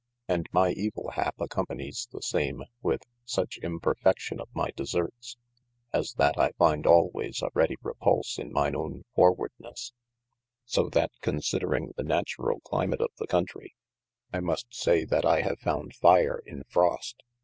And 0.27 0.47
my 0.51 0.71
evill 0.71 1.11
happe 1.11 1.39
accompanies 1.39 2.07
the 2.11 2.23
same 2.23 2.63
with 2.81 3.03
suche 3.23 3.59
imperfe&ion 3.61 4.39
of 4.41 4.49
my 4.55 4.71
deserts,' 4.71 5.37
as 5.93 6.15
that 6.15 6.39
I 6.39 6.53
finde 6.53 6.87
alwayes 6.87 7.43
a 7.43 7.51
ready 7.53 7.75
repulse 7.83 8.39
in 8.39 8.51
mine 8.51 8.75
owne 8.75 9.05
forward 9.13 9.51
SLt 9.59 9.63
countlie 9.63 9.69
nesse: 9.69 9.93
So 10.65 10.89
that 10.89 11.11
considering 11.21 11.93
the 11.97 12.03
naturall 12.03 12.61
clymate 12.61 12.99
of 12.99 13.11
the 13.19 13.27
countrie, 13.27 13.75
llkei^ood) 14.33 14.39
fl 14.39 14.45
muste 14.49 14.73
say 14.73 15.05
tnat 15.05 15.23
I 15.23 15.41
have 15.43 15.59
found 15.59 15.93
fire 15.95 16.41
in 16.47 16.63
frost. 16.63 17.21